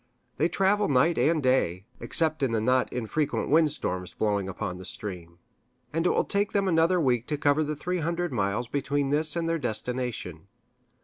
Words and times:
They 0.37 0.49
travel 0.49 0.87
night 0.87 1.19
and 1.19 1.43
day, 1.43 1.85
except 1.99 2.41
in 2.41 2.53
the 2.53 2.59
not 2.59 2.91
infrequent 2.91 3.49
wind 3.49 3.69
storms 3.69 4.13
blowing 4.13 4.49
up 4.49 4.59
stream; 4.87 5.37
and 5.93 6.07
it 6.07 6.09
will 6.09 6.23
take 6.25 6.53
them 6.53 6.67
another 6.67 6.99
week 6.99 7.27
to 7.27 7.37
cover 7.37 7.63
the 7.63 7.75
three 7.75 7.99
hundred 7.99 8.33
miles 8.33 8.67
between 8.67 9.11
this 9.11 9.35
and 9.35 9.47
their 9.47 9.59
destination. 9.59 10.47